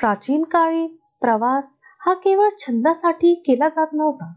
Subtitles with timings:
[0.00, 0.86] प्राचीन काळी
[1.20, 4.32] प्रवास हा केवळ छंदासाठी केला जात नव्हता.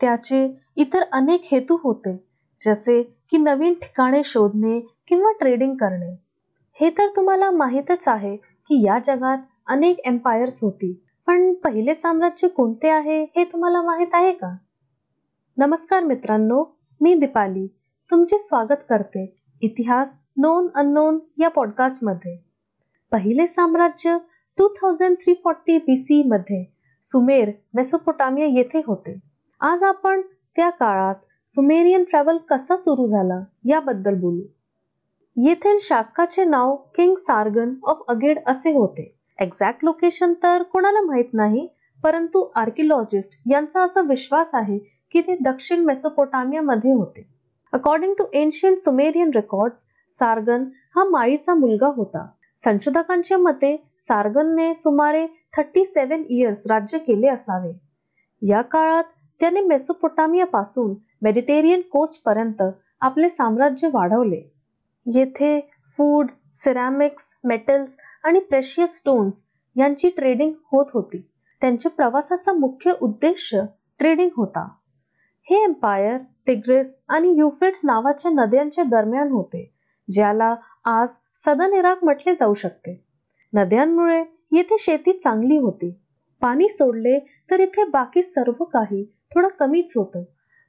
[0.00, 0.40] त्याचे
[0.76, 2.16] इतर अनेक हेतू होते
[2.60, 6.14] जसे की नवीन ठिकाणे शोधणे किंवा ट्रेडिंग करणे.
[6.80, 10.92] हे तर तुम्हाला माहीतच आहे की या जगात अनेक एम्पायर्स होती
[11.26, 14.54] पण पहिले साम्राज्य कोणते आहे हे तुम्हाला माहीत आहे का?
[15.56, 16.64] नमस्कार मित्रांनो
[17.00, 17.66] मी दीपाली.
[18.10, 19.24] तुमचे स्वागत करते
[19.62, 22.36] इतिहास नोन अननोन या पॉडकास्टमध्ये
[23.12, 24.16] पहिले साम्राज्य
[24.58, 26.64] two thousand three forty B C मध्ये
[27.04, 29.14] सुमेर मेसोपोटामिया येथे होते.
[29.60, 30.20] आज आपण
[30.56, 31.14] त्या काळात
[31.48, 34.42] सुमेरियन ट्रॅव्हल कसा सुरू झाला याबद्दल बोलू.
[35.36, 39.02] येथील शासकाचे नाव किंग सार्गन ऑफ अगेड असे होते.
[39.38, 41.66] एक्झॅक्ट लोकेशन तर कोणाला माहीत नाही
[42.02, 44.78] परंतु आर्किओलॉजिस्ट यांचा असा विश्वास आहे
[45.12, 47.22] की ते दक्षिण मेसोपोटामिया मध्ये होते.
[47.72, 50.64] According to ancient Sumerian records Sargon
[50.96, 52.26] हा माळीचा मुलगा होता.
[52.58, 57.72] संशोधकांच्या मते सार्गनने सुमारे थर्टी सेव्हन इयर्स राज्य केले असावे.
[58.42, 59.04] या काळात
[59.40, 62.62] त्याने मेसोपोटामिया पासून मेडिटेरियन कोस्ट पर्यंत
[63.00, 64.40] आपले साम्राज्य वाढवले.
[65.06, 65.60] येथे
[65.98, 69.42] फूड सिरॅमिक्स मेटल्स आणि प्रेशियस स्टोन्स
[69.76, 71.22] यांची ट्रेडिंग होत होती.
[71.62, 73.54] त्यांच्या प्रवासाचा मुख्य उद्देश
[73.98, 74.68] ट्रेडिंग होता.
[75.48, 79.70] हे एम्पायर टिग्रेस आणि युफेट्स नावाच्या नद्यांच्या दरम्यान होते
[80.08, 80.54] ज्याला
[80.88, 82.92] आज सदन इराक म्हटले जाऊ शकते.
[83.52, 84.18] नद्यांमुळे
[84.52, 85.90] येथे शेती चांगली होती.
[86.42, 87.18] पाणी सोडले
[87.50, 90.22] तर इथे बाकी सर्व काही थोडं कमीच होतं.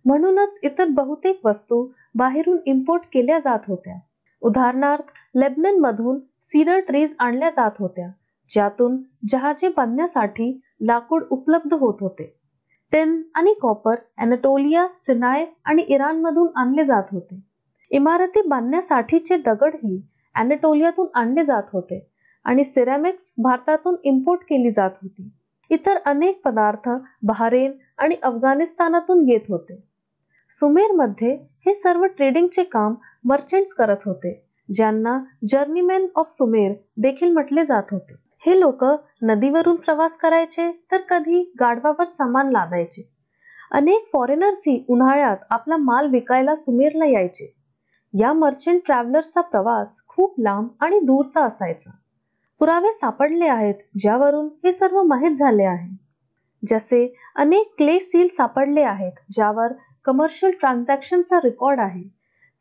[0.06, 3.98] म्हणूनच इतर बहुतेक वस्तू बाहेरून इम्पोर्ट केल्या जात होत्या.
[4.42, 8.10] उदाहरणार्थ लेबनन मधून सीडर ट्रीज आणल्या जात होत्या
[8.50, 12.34] ज्यातून जहाजे बांधण्यासाठी लाकूड उपलब्ध होत होते.
[12.92, 17.49] टेन आणि कॉपर अॅनाटोलिया सिनाय आणि इराण मधून आणले जात होते.
[17.92, 20.02] इमारती बांधण्यासाठीचे दगडही
[20.36, 22.06] अॅनेटोलियातून आणले जात होते
[22.46, 25.30] आणि सिरॅमिक्स भारतातून इम्पोर्ट केली जात होती.
[25.72, 26.90] इतर अनेक पदार्थ
[27.24, 29.84] बहारेन आणि अफगाणिस्तानातून येत होते.
[30.52, 31.34] सुमेरमध्ये
[31.66, 32.96] हे सर्व ट्रेडिंगचे काम
[33.26, 34.34] मर्चंट्स करत होते
[34.70, 35.18] ज्यांना
[35.50, 38.16] जर्नीमॅन ऑफ सुमेर देखील म्हटले जात होते.
[38.46, 38.84] हे लोक
[39.22, 43.10] नदीवरून प्रवास करायचे तर कधी गाढवावर सामान लादायचे.
[43.72, 47.59] अनेक फॉरेनर्सही उन्हाळ्यात आपला माल विकायला सुमेरला यायचे.
[48.14, 51.92] या मर्चंट ट्रॅव्हलर्सचा प्रवास खूप लांब आणि दूरचा असायचा.
[52.62, 55.90] पुरावे सापडले आहेत ज्यावरून हे सर्व माहीत झाले आहे.
[56.64, 59.74] जसे अनेक क्ले सील सापडले आहेत ज्यावर
[60.06, 62.04] कमर्शियल ट्रान्झॅक्शनचा रेकॉर्ड आहे.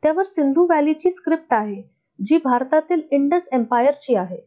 [0.03, 1.81] त्यावर सिंधू व्हॅलीची स्क्रिप्ट आहे
[2.19, 4.37] जी भारतातील इंडस एम्पायरची आहे.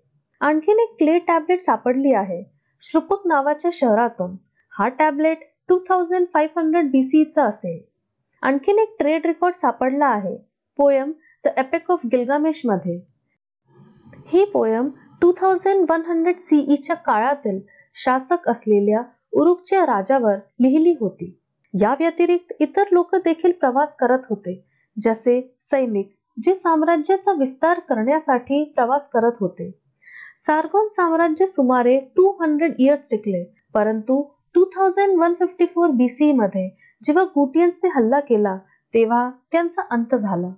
[0.41, 2.43] आणखीन एक क्ले टॅबलेट सापडली आहे
[2.83, 4.37] श्रुपक नावाच्या शहरातून.
[4.73, 5.39] हा tablet
[5.69, 7.81] two thousand five hundred B सीचा असेल.
[8.43, 10.37] आणखीन एक ट्रेड रेकॉर्ड सापडला आहे
[10.79, 11.13] पोयम
[11.45, 13.01] द एपेक ऑफ गिलगामेशमध्ये
[14.27, 14.89] ही poem
[15.21, 17.61] two thousand one hundred सीईच्या काळातील
[17.95, 19.03] शासक असलेल्या
[19.33, 21.35] उरुकच्या राजावर लिहिली होती.
[21.75, 24.55] या व्यतिरिक्त इतर लोक देखील प्रवास करत होते
[24.97, 29.71] जसे सैनिक जे साम्राज्याचा विस्तार करण्यासाठी प्रवास करत होते.
[30.39, 33.45] सार्गोन साम्राज्य सुमारे टू हंड्रेड इयर्स टिकले
[33.75, 34.23] परंतु
[34.55, 36.69] two thousand one fifty four B C मध्ये
[37.03, 38.57] जेव्हा गुटियन्सने हल्ला केला
[38.95, 40.53] तेव्हा त्यांचा अंत झाला.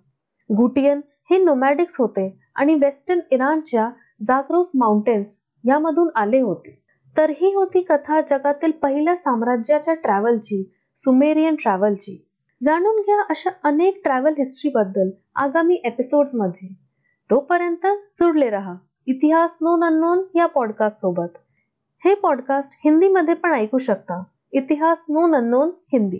[0.52, 1.00] गुटियन
[1.30, 3.90] हे नोमॅडिक्स होते आणि वेस्टर्न इराणच्या
[4.22, 6.82] जाग्रोस माउंटेन्स यामधून आले होते.
[7.16, 12.28] तर ही होती कथा जगातील पहिल्या साम्राज्याच्या ट्रॅव्हलची सुमेरियन ट्रॅव्हलची.
[12.62, 16.68] जाणून घ्या अशा अनेक ट्रॅव्हल हिस्ट्री बद्दल आगामी एपिसोड्समध्ये.
[17.30, 18.74] तोपर्यंत जुडले रहा
[19.06, 21.38] इतिहास नोन अननोन या पॉडकास्ट सोबत.
[22.04, 24.22] हे पॉडकास्ट हिंदीमध्ये पण ऐकू शकता.
[24.52, 26.18] इतिहास नोन अननोन हिंदी.